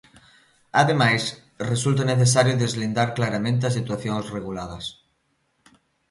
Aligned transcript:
Ademais, 0.81 1.23
resulta 1.71 2.03
necesario 2.13 2.53
deslindar 2.61 3.09
claramente 3.17 3.63
as 3.65 3.75
situacións 3.79 4.25
reguladas. 4.35 4.85